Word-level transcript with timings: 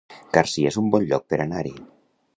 Garcia 0.37 0.71
es 0.71 0.79
un 0.81 0.89
bon 0.95 1.05
lloc 1.11 1.29
per 1.35 1.41
anar-hi 1.45 1.75